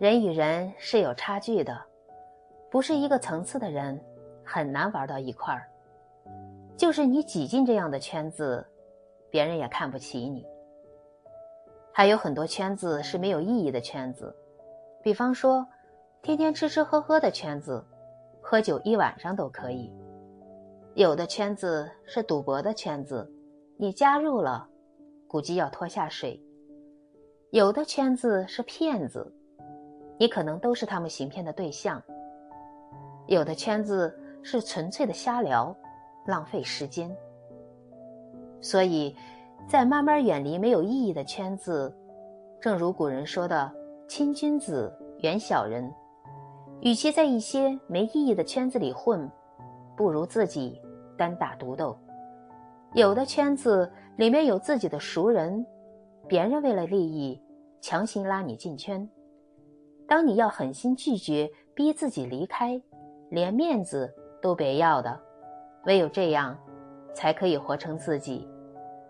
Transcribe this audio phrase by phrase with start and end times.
[0.00, 1.78] 人与人是有差距的，
[2.70, 4.02] 不是一个层次的人
[4.42, 5.68] 很难玩到一块儿。
[6.74, 8.66] 就是你挤进这样的圈子，
[9.28, 10.46] 别人也看不起你。
[11.92, 14.34] 还有很多圈子是没有意义的圈子，
[15.02, 15.66] 比方说，
[16.22, 17.84] 天天吃吃喝喝的圈子，
[18.40, 19.94] 喝酒一晚上都可以。
[20.94, 23.30] 有的圈子是赌博的圈子，
[23.76, 24.66] 你加入了，
[25.28, 26.42] 估计要拖下水。
[27.50, 29.30] 有的圈子是骗子，
[30.20, 32.00] 你可能都是他们行骗的对象。
[33.26, 35.74] 有的圈子是纯粹的瞎聊。
[36.26, 37.10] 浪费时间，
[38.60, 39.16] 所以，
[39.66, 41.92] 在慢慢远离没有意义的圈子，
[42.60, 43.72] 正如古人说的
[44.06, 45.90] “亲君子，远小人”。
[46.82, 49.28] 与其在一些没意义的圈子里混，
[49.96, 50.78] 不如自己
[51.16, 51.98] 单打独斗。
[52.92, 55.66] 有的圈子里面有自己的熟人，
[56.28, 57.42] 别人为了利益
[57.80, 59.08] 强行拉你进圈，
[60.10, 62.82] 当你要狠心拒绝，逼自己离开，
[63.30, 65.16] 连面子都别要的。
[65.84, 66.58] 唯有这样，
[67.14, 68.44] 才可以活成自己。